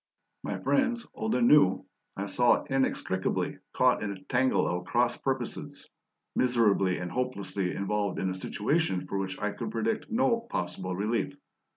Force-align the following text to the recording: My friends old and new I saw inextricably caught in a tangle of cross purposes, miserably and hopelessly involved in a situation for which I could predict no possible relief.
My 0.41 0.57
friends 0.57 1.05
old 1.13 1.35
and 1.35 1.47
new 1.47 1.85
I 2.17 2.25
saw 2.25 2.63
inextricably 2.63 3.59
caught 3.73 4.01
in 4.01 4.09
a 4.11 4.23
tangle 4.23 4.67
of 4.67 4.85
cross 4.87 5.15
purposes, 5.15 5.91
miserably 6.35 6.97
and 6.97 7.11
hopelessly 7.11 7.75
involved 7.75 8.17
in 8.17 8.31
a 8.31 8.33
situation 8.33 9.05
for 9.05 9.19
which 9.19 9.37
I 9.39 9.51
could 9.51 9.69
predict 9.69 10.09
no 10.09 10.39
possible 10.49 10.95
relief. 10.95 11.35